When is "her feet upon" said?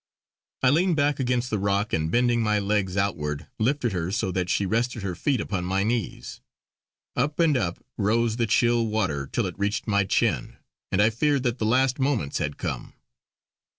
5.03-5.63